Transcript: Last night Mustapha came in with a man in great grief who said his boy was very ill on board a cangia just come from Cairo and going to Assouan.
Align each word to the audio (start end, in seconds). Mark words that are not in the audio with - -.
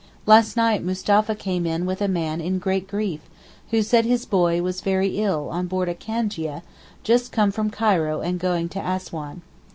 Last 0.25 0.57
night 0.57 0.83
Mustapha 0.83 1.35
came 1.35 1.63
in 1.67 1.85
with 1.85 2.01
a 2.01 2.07
man 2.07 2.41
in 2.41 2.57
great 2.57 2.87
grief 2.87 3.19
who 3.69 3.83
said 3.83 4.03
his 4.03 4.25
boy 4.25 4.59
was 4.63 4.81
very 4.81 5.19
ill 5.21 5.49
on 5.49 5.67
board 5.67 5.89
a 5.89 5.93
cangia 5.93 6.63
just 7.03 7.31
come 7.31 7.51
from 7.51 7.69
Cairo 7.69 8.19
and 8.19 8.39
going 8.39 8.67
to 8.69 8.79
Assouan. 8.79 9.43